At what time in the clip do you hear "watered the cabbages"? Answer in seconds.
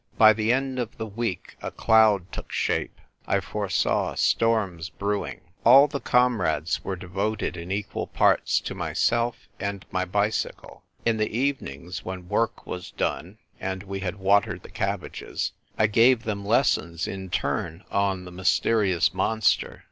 14.15-15.51